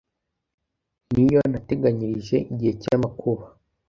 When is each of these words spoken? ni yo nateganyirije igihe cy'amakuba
ni 1.13 1.23
yo 1.33 1.41
nateganyirije 1.51 2.37
igihe 2.51 2.73
cy'amakuba 2.81 3.45